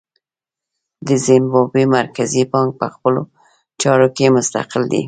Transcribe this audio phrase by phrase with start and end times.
[1.07, 3.21] د زیمبابوې مرکزي بانک په خپلو
[3.81, 4.99] چارو کې مستقل دی.